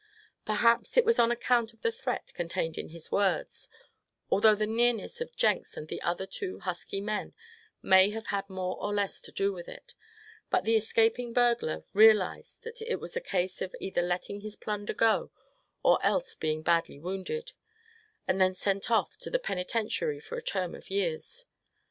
[0.45, 3.69] Perhaps it was on account of the threat contained in his words;
[4.31, 7.35] although the nearness of Jenks, and the other two husky men,
[7.83, 9.93] may have had more or less to do with it;
[10.49, 14.95] but the escaping burglar realized that it was a case of either letting his plunder
[14.95, 15.29] go,
[15.83, 17.51] or else being badly wounded,
[18.27, 21.45] and then sent to the penitentiary for a term of years.